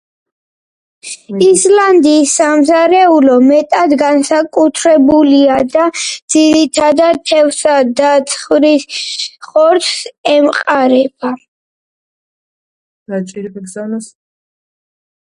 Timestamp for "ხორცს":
9.51-9.93